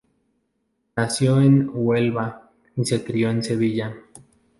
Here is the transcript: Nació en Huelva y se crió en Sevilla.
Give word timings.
Nació 0.97 1.39
en 1.41 1.69
Huelva 1.71 2.49
y 2.75 2.85
se 2.85 3.03
crió 3.03 3.29
en 3.29 3.43
Sevilla. 3.43 3.95